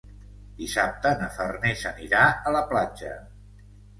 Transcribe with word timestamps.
Dissabte 0.61 1.11
na 1.19 1.27
Farners 1.35 1.83
anirà 1.91 2.23
a 2.31 2.53
la 2.57 2.65
platja. 2.73 3.13